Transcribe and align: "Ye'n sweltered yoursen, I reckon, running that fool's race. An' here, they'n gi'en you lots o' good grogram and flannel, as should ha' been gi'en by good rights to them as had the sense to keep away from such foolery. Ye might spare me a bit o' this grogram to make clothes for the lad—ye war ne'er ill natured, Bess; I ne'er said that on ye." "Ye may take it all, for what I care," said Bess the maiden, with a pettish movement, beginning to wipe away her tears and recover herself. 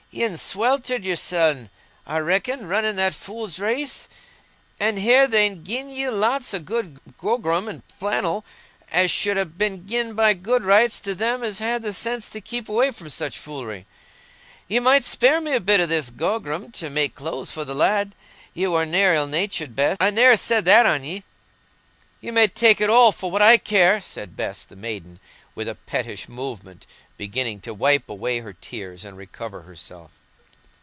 "Ye'n 0.13 0.37
sweltered 0.37 1.05
yoursen, 1.05 1.69
I 2.05 2.17
reckon, 2.17 2.67
running 2.67 2.97
that 2.97 3.13
fool's 3.13 3.59
race. 3.59 4.09
An' 4.77 4.97
here, 4.97 5.25
they'n 5.25 5.63
gi'en 5.63 5.89
you 5.89 6.11
lots 6.11 6.53
o' 6.53 6.59
good 6.59 6.99
grogram 7.17 7.69
and 7.69 7.81
flannel, 7.87 8.43
as 8.91 9.09
should 9.09 9.37
ha' 9.37 9.49
been 9.57 9.87
gi'en 9.87 10.13
by 10.13 10.33
good 10.33 10.65
rights 10.65 10.99
to 10.99 11.15
them 11.15 11.43
as 11.43 11.59
had 11.59 11.81
the 11.81 11.93
sense 11.93 12.27
to 12.27 12.41
keep 12.41 12.67
away 12.67 12.91
from 12.91 13.07
such 13.09 13.39
foolery. 13.39 13.85
Ye 14.67 14.79
might 14.81 15.05
spare 15.05 15.39
me 15.39 15.55
a 15.55 15.61
bit 15.61 15.79
o' 15.79 15.85
this 15.85 16.09
grogram 16.09 16.73
to 16.73 16.89
make 16.89 17.15
clothes 17.15 17.53
for 17.53 17.63
the 17.63 17.73
lad—ye 17.73 18.67
war 18.67 18.85
ne'er 18.85 19.13
ill 19.13 19.27
natured, 19.27 19.77
Bess; 19.77 19.95
I 20.01 20.09
ne'er 20.09 20.35
said 20.35 20.65
that 20.65 20.85
on 20.85 21.05
ye." 21.05 21.23
"Ye 22.19 22.31
may 22.31 22.47
take 22.49 22.81
it 22.81 22.89
all, 22.89 23.13
for 23.13 23.31
what 23.31 23.41
I 23.41 23.55
care," 23.57 24.01
said 24.01 24.35
Bess 24.35 24.65
the 24.65 24.75
maiden, 24.75 25.21
with 25.55 25.69
a 25.69 25.75
pettish 25.75 26.27
movement, 26.27 26.85
beginning 27.17 27.59
to 27.61 27.73
wipe 27.73 28.09
away 28.09 28.39
her 28.39 28.53
tears 28.53 29.03
and 29.05 29.15
recover 29.15 29.63
herself. 29.63 30.09